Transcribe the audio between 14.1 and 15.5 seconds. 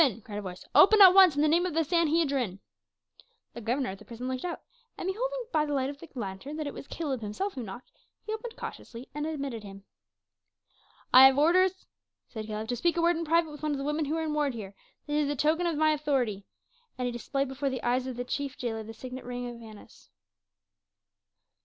are in ward here; this is the